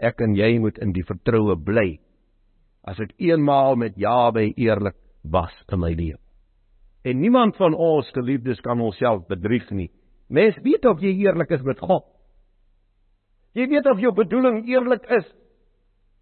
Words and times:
ek 0.00 0.20
en 0.24 0.34
jy 0.36 0.58
moet 0.58 0.78
in 0.82 0.94
die 0.96 1.04
vertroue 1.06 1.56
bly. 1.56 2.00
As 2.88 3.00
ek 3.00 3.12
eenmaal 3.20 3.76
met 3.76 3.98
Jawe 4.00 4.48
eerlik 4.56 4.96
was 5.22 5.54
in 5.72 5.80
my 5.82 5.92
lewe. 5.92 6.18
En 7.04 7.20
niemand 7.20 7.56
van 7.56 7.74
ons 7.74 8.08
geliefdes 8.12 8.60
kan 8.60 8.80
onsself 8.80 9.26
bedrieg 9.28 9.68
nie. 9.70 9.90
Mens 10.28 10.56
weet 10.64 10.84
of 10.86 11.00
jy 11.00 11.14
eerlik 11.24 11.50
is 11.56 11.62
met 11.64 11.80
God. 11.80 12.04
Jy 13.56 13.66
weet 13.72 13.88
of 13.90 14.00
jou 14.00 14.12
bedoeling 14.14 14.62
eerlik 14.68 15.06
is. 15.10 15.26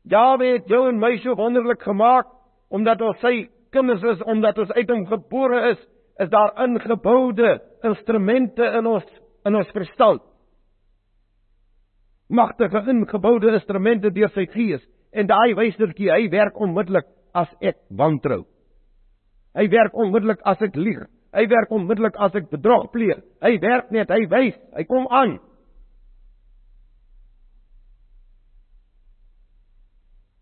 Jawe 0.08 0.54
het 0.54 0.70
jou 0.70 0.86
en 0.88 1.00
my 1.00 1.16
so 1.22 1.34
wonderlik 1.36 1.82
gemaak 1.84 2.30
omdat 2.72 3.02
ons 3.04 3.18
sy 3.24 3.48
kinders 3.74 4.04
is, 4.04 4.22
omdat 4.28 4.58
ons 4.60 4.72
uit 4.72 4.90
hom 4.92 5.04
gebore 5.08 5.60
is, 5.72 5.80
is 6.20 6.30
daar 6.32 6.54
ingeboude 6.64 7.58
instrumente 7.86 8.64
in 8.78 8.88
ons 8.88 9.06
in 9.46 9.56
ons 9.56 9.70
verstand. 9.72 10.22
Magtige 12.28 12.82
ingeboude 12.90 13.54
instrumente 13.56 14.10
deur 14.12 14.30
sy 14.34 14.44
gees 14.52 14.82
en 15.16 15.28
daai 15.30 15.54
wystertjie, 15.56 16.10
hy 16.12 16.28
werk 16.32 16.58
onmiddellik 16.60 17.06
as 17.34 17.48
ek 17.64 17.78
wantrou. 17.96 18.42
Hy 19.56 19.64
werk 19.72 19.96
onmiddellik 19.96 20.42
as 20.46 20.60
ek 20.62 20.76
lieg. 20.76 21.00
Hy 21.32 21.44
werk 21.48 21.72
onmiddellik 21.72 22.16
as 22.20 22.36
ek 22.36 22.50
bedrog 22.52 22.90
pleeg. 22.92 23.20
Hy 23.44 23.56
werk 23.62 23.90
net, 23.92 24.12
hy 24.12 24.26
wys, 24.30 24.56
hy 24.76 24.84
kom 24.88 25.08
aan. 25.12 25.38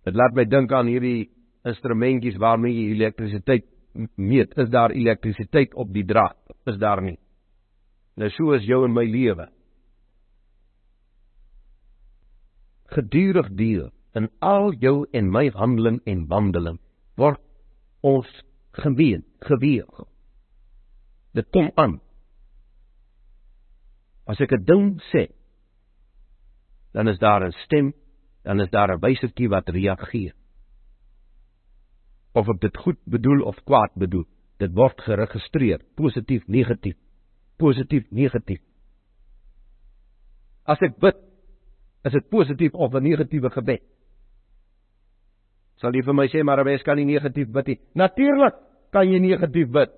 Dit 0.07 0.15
laat 0.15 0.37
my 0.39 0.45
dink 0.47 0.71
aan 0.75 0.91
hierdie 0.91 1.29
instrumentjies 1.67 2.39
waarmee 2.39 2.75
jy 2.75 2.93
elektrisiteit 2.95 3.67
meet. 4.15 4.53
Is 4.59 4.71
daar 4.71 4.95
elektrisiteit 4.95 5.75
op 5.75 5.91
die 5.95 6.05
draad? 6.07 6.39
Is 6.71 6.79
daar 6.79 7.03
nie? 7.03 7.17
Nou 8.17 8.31
so 8.33 8.55
is 8.55 8.67
jou 8.67 8.85
en 8.87 8.95
my 8.95 9.05
lewe. 9.11 9.49
Gedurig 12.95 13.49
deel 13.59 13.91
in 14.15 14.31
al 14.41 14.73
jou 14.81 15.07
en 15.13 15.31
my 15.31 15.49
handeling 15.55 16.01
en 16.07 16.27
wandeling 16.31 16.79
word 17.17 17.41
ons 18.07 18.29
gemeen, 18.77 19.25
geweeg. 19.41 20.05
Dit 21.37 21.49
kom 21.53 21.71
aan. 21.77 22.01
As 24.27 24.41
ek 24.41 24.53
'n 24.53 24.65
ding 24.65 25.01
sê, 25.13 25.29
dan 26.93 27.09
is 27.09 27.19
daar 27.19 27.45
'n 27.45 27.53
stem, 27.65 27.93
dan 28.45 28.61
is 28.61 28.71
daar 28.71 28.91
'n 28.93 29.01
wysertjie 29.01 29.49
wat 29.49 29.69
reageer 29.69 30.35
of 32.37 32.51
ek 32.53 32.61
dit 32.61 32.79
goed 32.85 32.99
bedoel 33.09 33.43
of 33.49 33.57
kwaad 33.65 33.95
bedoel. 33.97 34.27
Dit 34.61 34.75
word 34.77 35.01
geregistreer, 35.05 35.81
positief, 35.97 36.45
negatief. 36.49 36.97
Positief, 37.57 38.05
negatief. 38.11 38.61
As 40.69 40.81
ek 40.85 40.99
bid, 41.01 41.17
is 42.07 42.13
dit 42.13 42.31
positief 42.31 42.75
of 42.75 42.95
'n 42.95 43.03
negatiewe 43.03 43.51
gebed? 43.51 43.83
Sal 45.77 45.93
jy 45.93 46.03
vir 46.03 46.15
my 46.15 46.27
sê 46.29 46.43
maar 46.43 46.65
mens 46.65 46.83
kan 46.83 46.97
nie 46.97 47.05
negatief 47.05 47.49
bid 47.53 47.67
nie? 47.67 47.79
Natuurlik 47.95 48.55
kan 48.93 49.09
jy 49.09 49.19
negatief 49.21 49.69
bid. 49.69 49.91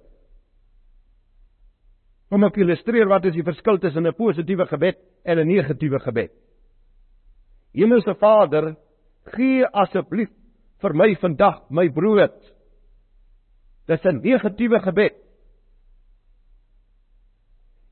Kom 2.29 2.45
ek 2.45 2.57
illustreer 2.57 3.09
wat 3.09 3.25
is 3.25 3.35
die 3.35 3.45
verskil 3.45 3.79
tussen 3.79 4.07
'n 4.07 4.13
positiewe 4.13 4.67
gebed 4.67 4.97
en 5.25 5.39
'n 5.39 5.49
negatiewe 5.49 5.99
gebed? 5.99 6.33
Hemelse 7.75 8.15
Vader, 8.15 8.77
gee 9.37 9.65
asseblief 9.65 10.31
vir 10.81 10.95
my 10.95 11.15
vandag 11.15 11.71
my 11.71 11.89
brood. 11.89 12.35
Dis 13.87 14.05
'n 14.05 14.21
negatiewe 14.23 14.81
gebed. 14.81 15.28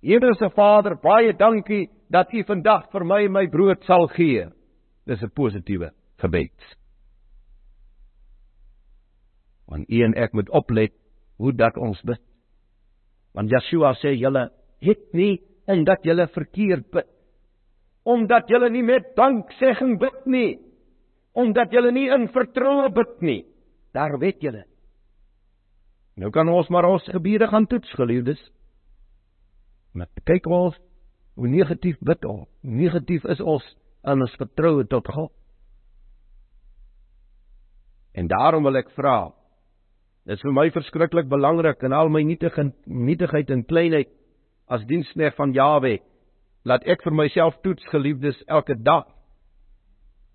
Hemelse 0.07 0.51
Vader, 0.55 0.95
baie 1.03 1.33
dankie 1.35 1.89
dat 2.13 2.31
U 2.35 2.45
vandag 2.47 2.87
vir 2.93 3.05
my 3.05 3.27
my 3.29 3.47
brood 3.51 3.83
sal 3.89 4.07
gee. 4.15 4.47
Dis 5.07 5.23
'n 5.23 5.31
positiewe 5.31 5.91
gebed. 6.19 6.77
Want 9.67 9.91
U 9.91 10.03
en 10.03 10.15
ek 10.15 10.33
moet 10.33 10.51
oplet 10.51 10.93
hoe 11.39 11.53
dat 11.53 11.77
ons 11.77 12.01
bid. 12.03 12.23
Want 13.35 13.51
Yeshua 13.51 13.95
sê 13.95 14.15
julle 14.15 14.51
het 14.81 15.13
nie 15.13 15.43
en 15.67 15.85
dat 15.85 16.05
julle 16.05 16.29
verkeerd 16.29 16.91
bid. 16.91 17.07
Omdat 18.05 18.49
julle 18.49 18.71
nie 18.71 18.83
met 18.83 19.17
danksegging 19.17 19.99
bid 19.99 20.27
nie 20.27 20.67
omdat 21.37 21.73
julle 21.73 21.93
nie 21.93 22.09
in 22.09 22.31
vertroue 22.33 22.89
bid 22.97 23.21
nie. 23.21 23.43
Daar 23.95 24.17
weet 24.19 24.41
julle. 24.41 24.65
Nou 26.17 26.31
kan 26.33 26.49
ons 26.49 26.69
maar 26.73 26.89
ons 26.89 27.05
gebede 27.13 27.49
gaan 27.51 27.67
toets, 27.69 27.91
geliefdes. 27.99 28.41
Maar 29.97 30.11
kyk 30.29 30.47
ons 30.53 30.77
hoe 31.37 31.49
negatief 31.49 31.97
bid 32.05 32.25
ons. 32.29 32.49
Negatief 32.61 33.25
is 33.33 33.41
ons 33.41 33.65
in 34.07 34.23
ons 34.23 34.37
vertroue 34.41 34.85
tot 34.89 35.09
God. 35.13 35.33
En 38.17 38.29
daarom 38.29 38.65
wil 38.65 38.81
ek 38.81 38.93
vra. 38.97 39.33
Dit 40.27 40.39
is 40.39 40.45
vir 40.45 40.55
my 40.57 40.67
verskriklik 40.75 41.29
belangrik 41.31 41.85
in 41.87 41.95
al 41.97 42.09
my 42.13 42.23
nietige 42.27 42.71
nietigheid 42.85 43.51
en 43.53 43.65
kleinheid 43.69 44.13
as 44.67 44.83
diensknegt 44.89 45.37
van 45.39 45.53
Jawe, 45.55 45.99
laat 46.67 46.87
ek 46.91 47.05
vir 47.07 47.15
myself 47.15 47.61
toets, 47.63 47.85
geliefdes, 47.93 48.41
elke 48.51 48.75
dag 48.75 49.07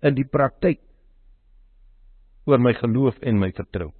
in 0.02 0.16
die 0.16 0.24
praktyk 0.24 0.80
oor 2.48 2.62
my 2.62 2.72
geloof 2.78 3.18
en 3.20 3.38
my 3.38 3.52
vertrou. 3.54 3.92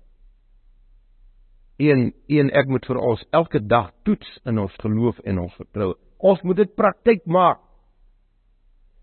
Een 1.83 2.13
een 2.31 2.51
ek 2.55 2.69
moet 2.71 2.85
vir 2.87 2.99
ons 3.03 3.23
elke 3.35 3.59
dag 3.67 3.91
toets 4.07 4.29
in 4.47 4.61
ons 4.63 4.75
geloof 4.85 5.19
en 5.27 5.41
ons 5.43 5.55
vertrou. 5.59 5.95
Ons 6.23 6.43
moet 6.47 6.61
dit 6.63 6.75
praktyk 6.79 7.25
maak. 7.27 7.59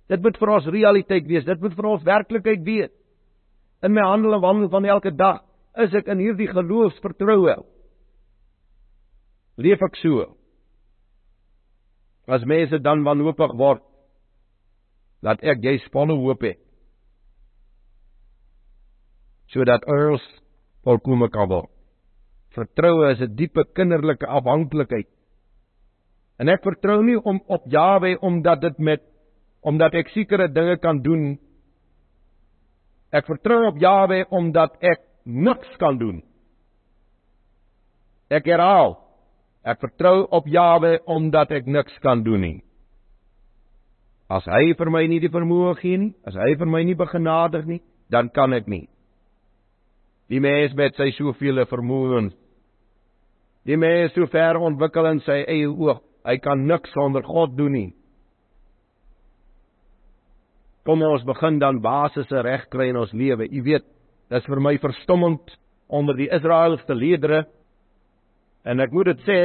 Dit 0.07 0.23
moet 0.23 0.37
vir 0.39 0.51
ons 0.55 0.69
realiteit 0.71 1.27
wees. 1.27 1.45
Dit 1.45 1.59
moet 1.59 1.75
vir 1.75 1.89
ons 1.89 2.05
werklikheid 2.07 2.63
wees. 2.63 2.93
In 3.83 3.93
my 3.95 4.05
handel 4.07 4.37
en 4.37 4.43
wandel 4.43 4.71
van 4.71 4.87
elke 4.87 5.11
dag 5.11 5.43
is 5.79 5.93
ek 5.95 6.07
in 6.11 6.23
hierdie 6.23 6.47
geloofsvertroue. 6.49 7.57
Leef 9.59 9.83
ek 9.83 9.99
so? 9.99 10.23
As 12.31 12.45
mense 12.47 12.79
dan 12.79 13.03
wanhoopig 13.03 13.55
word, 13.59 13.83
laat 15.25 15.43
ek 15.43 15.63
jy 15.65 15.75
spanne 15.87 16.15
hoop 16.15 16.47
hê 16.47 16.55
sodat 19.49 19.81
ons 19.89 20.21
volkome 20.85 21.25
kan 21.33 21.49
word. 21.49 21.78
Vertroue 22.59 23.11
is 23.13 23.21
'n 23.21 23.35
diepe 23.35 23.63
kinderlike 23.73 24.27
afhanklikheid. 24.27 25.07
En 26.39 26.49
ek 26.49 26.63
vertrou 26.63 27.03
nie 27.03 27.17
om 27.17 27.41
op 27.47 27.67
Jawe 27.67 28.17
omdat 28.21 28.61
dit 28.61 28.79
met 28.79 29.01
omdat 29.61 29.93
ek 29.93 30.09
sekere 30.15 30.47
dinge 30.47 30.77
kan 30.77 31.01
doen. 31.03 31.37
Ek 33.11 33.25
vertrou 33.25 33.65
op 33.67 33.77
Jawe 33.77 34.25
omdat 34.29 34.77
ek 34.81 35.01
niks 35.25 35.75
kan 35.77 35.97
doen. 35.97 36.21
Ek 38.29 38.45
herhaal, 38.45 38.95
ek 39.65 39.79
vertrou 39.79 40.27
op 40.31 40.47
Jawe 40.47 40.99
omdat 41.05 41.51
ek 41.51 41.65
niks 41.65 41.97
kan 41.99 42.23
doen 42.23 42.41
nie. 42.41 42.63
As 44.29 44.45
hy 44.45 44.73
vir 44.77 44.91
my 44.93 45.07
nie 45.09 45.19
die 45.19 45.33
vermoë 45.33 45.75
gee 45.81 45.97
nie, 45.97 46.13
as 46.23 46.35
hy 46.37 46.53
vir 46.55 46.69
my 46.69 46.83
nie 46.85 46.95
begenadig 46.95 47.65
nie, 47.65 47.81
dan 48.13 48.29
kan 48.29 48.53
ek 48.53 48.67
nie. 48.69 48.87
Die 50.29 50.39
mens 50.39 50.75
met 50.77 50.95
sy 50.95 51.09
soveel 51.17 51.65
vermoëns. 51.65 52.38
Die 53.69 53.77
mens 53.77 54.15
so 54.15 54.25
ver 54.33 54.57
ontwikkel 54.57 55.05
in 55.11 55.19
sy 55.21 55.43
eie 55.45 55.67
oog, 55.69 56.01
hy 56.25 56.39
kan 56.41 56.63
niks 56.65 56.89
sonder 56.95 57.21
God 57.21 57.53
doen 57.57 57.75
nie. 57.75 57.89
Kom 60.89 61.03
ons 61.05 61.25
begin 61.27 61.59
dan 61.61 61.81
basisse 61.83 62.41
reg 62.41 62.63
kry 62.73 62.87
in 62.89 62.97
ons 62.97 63.11
lewe. 63.13 63.45
U 63.45 63.61
weet, 63.67 63.85
dis 64.33 64.47
vir 64.49 64.61
my 64.65 64.73
verstommend 64.81 65.53
onder 65.85 66.17
die 66.17 66.31
Israeliese 66.33 66.95
ledere. 66.97 67.43
En 68.65 68.81
ek 68.81 68.95
moet 68.95 69.11
dit 69.11 69.21
sê, 69.27 69.41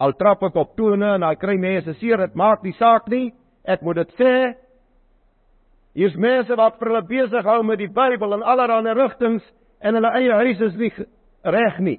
al 0.00 0.16
trap 0.16 0.46
ek 0.48 0.56
op 0.56 0.72
tone 0.78 1.10
en 1.18 1.26
al 1.26 1.36
kry 1.36 1.58
mense 1.60 1.92
seer, 2.00 2.16
dit 2.24 2.38
maak 2.38 2.64
nie 2.64 2.72
saak 2.78 3.10
nie. 3.12 3.26
Ek 3.68 3.84
moet 3.84 4.00
dit 4.00 4.14
sê. 4.16 4.32
Hier's 6.00 6.16
mense 6.16 6.56
wat 6.56 6.80
vir 6.80 6.94
hulle 6.94 7.04
besig 7.10 7.44
hou 7.44 7.60
met 7.68 7.82
die 7.82 7.90
Bybel 7.92 8.38
en 8.38 8.46
allerlei 8.54 8.96
rigtings 8.96 9.44
en 9.84 10.00
hulle 10.00 10.14
eie 10.16 10.40
huis 10.46 10.64
is 10.70 10.80
nie 10.80 10.92
reg 11.44 11.76
nie. 11.84 11.98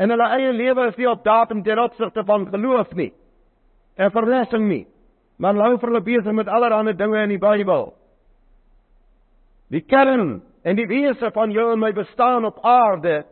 En 0.00 0.12
hulle 0.12 0.28
eie 0.36 0.52
lewe 0.56 0.86
is 0.88 0.96
nie 0.96 1.08
op 1.10 1.24
datum 1.24 1.62
ten 1.62 1.78
opsigte 1.78 2.24
van 2.24 2.46
geloof 2.48 2.92
nie. 2.96 3.10
En 4.00 4.12
verlessing 4.14 4.64
nie. 4.68 4.84
Maar 5.40 5.60
hou 5.60 5.74
vir 5.78 5.92
hulle 5.92 6.04
besig 6.04 6.36
met 6.36 6.48
allerlei 6.48 6.94
dinge 6.96 7.22
in 7.24 7.34
die 7.34 7.40
Bybel. 7.40 7.90
Die 9.70 9.84
kern 9.84 10.40
en 10.64 10.76
die 10.76 10.88
wese 10.88 11.30
van 11.34 11.52
jou 11.52 11.70
en 11.72 11.80
my 11.80 11.92
bestaan 11.96 12.44
op 12.44 12.58
aarde 12.64 13.22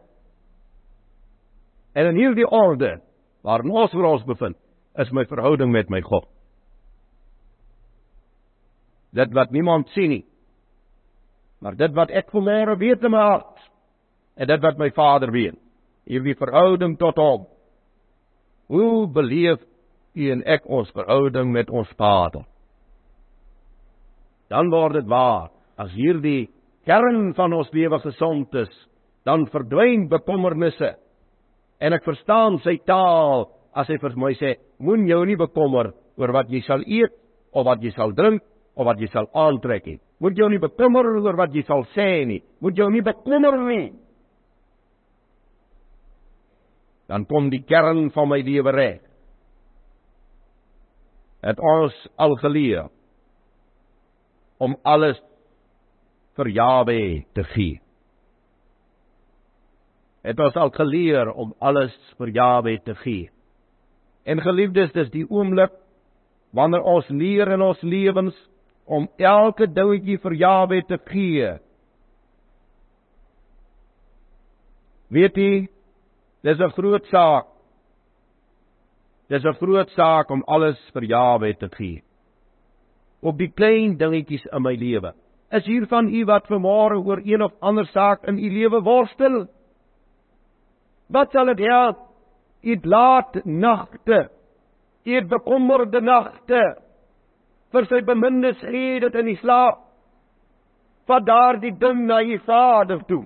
en 1.92 2.12
in 2.12 2.20
hierdie 2.20 2.46
orde 2.46 2.98
waar 3.42 3.64
ons 3.64 3.92
vir 3.92 4.04
ons 4.04 4.24
bevind, 4.24 4.56
is 4.98 5.10
my 5.12 5.24
verhouding 5.26 5.72
met 5.72 5.90
my 5.90 6.00
God. 6.04 6.26
Dit 9.16 9.32
wat 9.34 9.50
niemand 9.50 9.88
sien 9.96 10.10
nie, 10.10 10.24
Maar 11.58 11.76
dit 11.76 11.94
wat 11.94 12.12
ek 12.14 12.30
vermoere 12.30 12.76
weet 12.78 13.02
in 13.02 13.14
my 13.14 13.24
hart 13.32 13.64
en 14.38 14.46
dit 14.46 14.62
wat 14.62 14.78
my 14.78 14.90
Vader 14.94 15.32
weet, 15.34 15.58
hierdie 16.08 16.37
verhouding 16.38 16.96
tot 17.00 17.20
hom. 17.20 17.49
Hoe 18.72 19.06
beleef 19.06 19.60
u 20.16 20.31
en 20.32 20.44
ek 20.49 20.66
ons 20.66 20.90
verhouding 20.96 21.52
met 21.52 21.70
ons 21.70 21.88
Vader? 21.96 22.46
dan 24.49 24.72
word 24.72 24.99
dit 24.99 25.08
waar. 25.08 25.52
As 25.78 25.93
hierdie 25.94 26.49
kern 26.88 27.32
van 27.37 27.55
ons 27.55 27.70
lewe 27.76 28.00
gesond 28.02 28.55
is, 28.58 28.70
dan 29.28 29.46
verdwyn 29.52 30.08
bekommernisse. 30.10 30.96
En 31.78 31.94
ek 31.94 32.06
verstaan 32.06 32.58
sy 32.64 32.78
taal 32.88 33.46
as 33.78 33.90
hy 33.93 33.99
vir 34.02 34.16
my 34.19 34.32
sê, 34.40 34.56
moen 34.82 35.06
jou 35.06 35.20
nie 35.28 35.38
bekommer 35.38 35.93
oor 36.19 36.34
wat 36.34 36.50
jy 36.50 36.64
sal 36.66 36.82
eet 36.82 37.14
of 37.54 37.66
wat 37.69 37.84
jy 37.84 37.93
sal 37.94 38.14
drink 38.16 38.43
of 38.78 38.88
wat 38.88 38.99
jy 38.99 39.11
sal 39.12 39.28
aantrek 39.37 39.87
nie. 39.87 40.00
Moet 40.19 40.38
jou 40.40 40.49
nie 40.50 40.62
bekommer 40.62 41.06
oor 41.20 41.37
wat 41.38 41.54
jy 41.54 41.62
sal 41.69 41.84
sê 41.94 42.25
nie. 42.26 42.40
Moet 42.64 42.78
jou 42.81 42.88
nie 42.90 43.04
bekommer 43.06 43.54
nie. 43.69 43.93
Dan 47.08 47.25
kom 47.26 47.49
die 47.50 47.62
kern 47.64 48.10
van 48.12 48.28
my 48.28 48.40
lewe 48.44 48.72
reg. 48.75 49.00
Het 51.40 51.60
ons 51.62 51.96
al 52.19 52.34
geleer 52.43 52.88
om 54.58 54.75
alles 54.82 55.20
vir 56.37 56.50
Jawe 56.52 57.00
te 57.34 57.44
gee. 57.55 57.78
Het 60.26 60.40
ons 60.43 60.56
al 60.60 60.70
geleer 60.75 61.31
om 61.32 61.55
alles 61.58 61.94
vir 62.19 62.34
Jawe 62.34 62.75
te 62.84 62.94
gee. 63.05 63.31
En 64.28 64.43
geliefdes, 64.44 64.93
dis 64.93 65.11
die 65.14 65.25
oomblik 65.25 65.72
wanneer 66.52 66.84
ons 66.84 67.08
leer 67.08 67.49
in 67.54 67.62
ons 67.64 67.81
lewens 67.82 68.37
om 68.88 69.06
elke 69.20 69.69
dingetjie 69.69 70.19
vir 70.20 70.37
Jawe 70.43 70.82
te 70.88 70.99
gee. 71.08 71.54
Weet 75.08 75.40
jy, 75.40 75.52
dis 76.43 76.58
'n 76.58 76.70
groot 76.70 77.05
saak. 77.06 77.46
Dis 79.29 79.44
'n 79.44 79.58
groot 79.61 79.90
saak 79.90 80.31
om 80.31 80.43
alles 80.46 80.79
vir 80.93 81.05
Jawe 81.05 81.55
te 81.55 81.69
gee. 81.69 82.02
Op 83.23 83.38
die 83.38 83.52
klein 83.52 83.96
dingetjies 83.99 84.46
in 84.52 84.62
my 84.62 84.75
lewe. 84.75 85.12
Is 85.50 85.67
hier 85.67 85.87
van 85.87 86.08
u 86.08 86.25
wat 86.25 86.46
vanmôre 86.46 87.05
oor 87.05 87.20
een 87.25 87.43
of 87.43 87.52
ander 87.61 87.87
saak 87.87 88.25
in 88.26 88.38
u 88.38 88.50
lewe 88.50 88.82
worstel? 88.82 89.46
Wat 91.08 91.31
sal 91.31 91.46
dit 91.46 91.58
help? 91.58 91.96
U 92.62 92.79
laat 92.82 93.44
nagte. 93.44 94.29
U 95.05 95.25
bekommerde 95.25 96.00
nagte 96.00 96.62
vir 97.73 97.87
sy 97.88 98.00
bemindes 98.05 98.61
gee 98.61 99.00
dit 99.00 99.14
in 99.14 99.26
die 99.26 99.38
slaap. 99.43 99.85
Vat 101.08 101.25
daardie 101.25 101.73
ding 101.81 102.06
na 102.06 102.20
u 102.23 102.38
Vader 102.44 103.00
toe. 103.08 103.25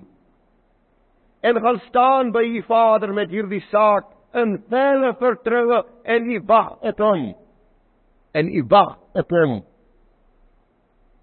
En 1.43 1.59
gaan 1.59 1.79
staan 1.89 2.31
by 2.31 2.43
u 2.43 2.61
Vader 2.63 3.13
met 3.13 3.29
hierdie 3.29 3.63
saak 3.67 4.05
in 4.33 4.55
volle 4.69 5.09
vertroue 5.19 5.81
en 6.03 6.29
u 6.31 6.39
wag 6.47 6.77
op 6.79 7.01
hom. 7.03 7.33
En 8.31 8.47
u 8.47 8.63
wag 8.69 8.95
op 9.13 9.29
hom. 9.29 9.57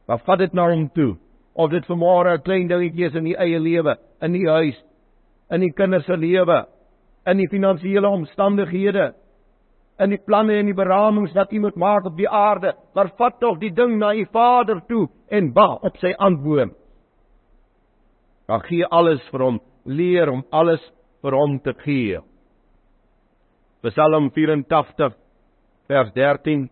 Wat 0.06 0.20
vat 0.26 0.38
dit 0.38 0.52
nou 0.52 0.72
om 0.72 0.90
toe? 0.92 1.14
Of 1.52 1.70
dit 1.70 1.86
vanmôre 1.88 2.36
'n 2.36 2.42
klein 2.42 2.68
dingetjie 2.68 3.06
is 3.06 3.14
in 3.14 3.26
u 3.26 3.32
eie 3.32 3.60
lewe, 3.60 3.96
in 4.20 4.34
u 4.34 4.48
huis, 4.48 4.84
in 5.50 5.62
u 5.62 5.70
kinders 5.70 6.04
se 6.04 6.16
lewe, 6.16 6.66
in 7.26 7.36
die 7.36 7.48
finansiële 7.48 8.08
omstandighede, 8.08 9.14
in 9.98 10.10
die 10.10 10.22
planne 10.24 10.52
en 10.58 10.66
die 10.66 10.74
beramings 10.74 11.32
wat 11.32 11.52
u 11.52 11.60
moet 11.60 11.76
maak 11.76 12.04
op 12.04 12.16
die 12.16 12.28
aarde, 12.28 12.74
maar 12.94 13.10
vat 13.16 13.40
tog 13.40 13.58
die 13.58 13.72
ding 13.72 13.98
na 13.98 14.14
u 14.14 14.26
Vader 14.32 14.82
toe 14.86 15.08
en 15.28 15.52
wag 15.52 15.80
op 15.80 15.96
sy 15.96 16.12
antwoord. 16.16 16.76
Dan 18.46 18.60
gee 18.60 18.86
alles 18.86 19.28
vir 19.30 19.40
hom, 19.40 19.60
leer 19.84 20.30
om 20.30 20.44
alles 20.50 20.82
vir 21.22 21.36
hom 21.36 21.58
te 21.64 21.74
gee. 21.84 22.20
Psalm 23.84 24.30
84 24.36 25.14
vers 25.88 26.12
13 26.14 26.68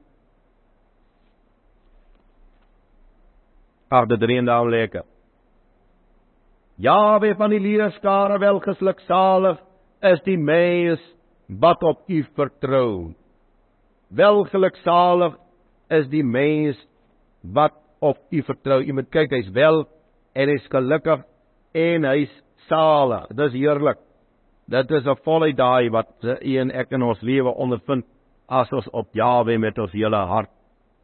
Ag 3.88 4.04
dit 4.10 4.22
reën 4.28 4.44
daar 4.44 4.68
lekker. 4.68 5.06
Ja, 6.76 7.18
wie 7.18 7.32
van 7.34 7.50
die 7.50 7.60
leerskare 7.60 8.36
welgesluk 8.38 9.00
salig 9.06 9.56
is 10.04 10.20
die 10.26 10.36
mens 10.36 11.00
wat 11.48 11.82
op 11.82 12.04
U 12.06 12.20
vertrou. 12.36 13.14
Welgeluksalig 14.12 15.38
is 15.90 16.06
die 16.12 16.22
mens 16.22 16.78
wat 17.42 17.74
op 18.04 18.20
U 18.30 18.42
vertrou. 18.44 18.82
U 18.84 18.92
moet 18.92 19.08
kyk, 19.10 19.32
hy's 19.32 19.48
wel 19.56 19.82
en 20.36 20.52
hy's 20.52 20.68
gelukkig 20.70 21.24
en 21.72 22.06
hy's 22.12 22.36
salig. 22.66 23.28
Dis 23.36 23.52
heerlik. 23.52 23.98
Dit 24.68 24.90
is 24.90 25.06
'n 25.06 25.16
volle 25.24 25.52
daai 25.52 25.90
wat 25.90 26.12
u 26.22 26.56
en 26.58 26.70
ek 26.70 26.92
in 26.92 27.02
ons 27.02 27.22
lewe 27.22 27.54
ondervind 27.54 28.04
as 28.48 28.72
ons 28.72 28.88
op 28.92 29.08
Jawe 29.14 29.58
met 29.58 29.78
ons 29.78 29.92
hele 29.92 30.16
hart 30.16 30.50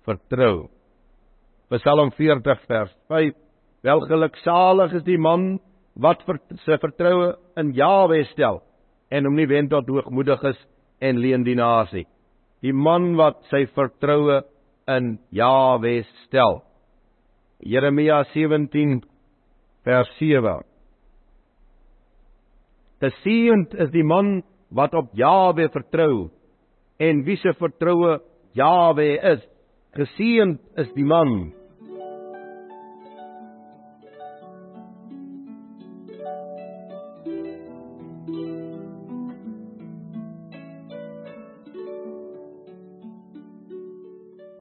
vertrou. 0.05 0.69
Psalm 1.71 2.11
40 2.11 2.61
vers 2.67 2.93
5 3.09 3.35
Welgeluksalig 3.83 4.95
is 4.95 5.03
die 5.05 5.19
man 5.19 5.61
wat 5.95 6.23
vir 6.27 6.39
sy 6.65 6.79
vertroue 6.81 7.35
in 7.57 7.73
Jawe 7.77 8.25
stel 8.33 8.63
en 9.11 9.25
hom 9.25 9.37
nie 9.37 9.47
wend 9.47 9.71
tot 9.71 9.89
hoogmoediges 9.89 10.57
en 11.05 11.21
leendienaars 11.21 11.93
nie. 11.93 12.07
Die 12.65 12.73
man 12.73 13.13
wat 13.21 13.43
sy 13.51 13.67
vertroue 13.77 14.41
in 14.89 15.19
Jahwe 15.33 16.03
stel. 16.25 16.63
Jeremia 17.61 18.23
17 18.33 19.03
vers 19.85 20.11
7. 20.19 20.63
Geseend 23.05 23.75
is 23.77 23.91
die 23.93 24.05
man 24.07 24.39
wat 24.73 24.95
op 24.97 25.13
Jahwe 25.13 25.69
vertrou 25.73 26.31
en 27.03 27.25
wie 27.27 27.37
se 27.37 27.53
vertroue 27.59 28.21
Jahwe 28.57 29.19
is. 29.35 29.43
Geseend 29.95 30.61
is 30.81 30.89
die 30.97 31.05
man 31.05 31.53